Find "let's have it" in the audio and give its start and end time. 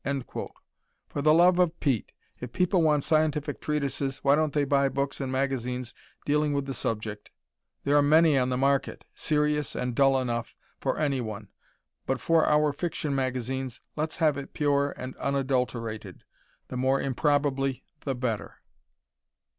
13.95-14.55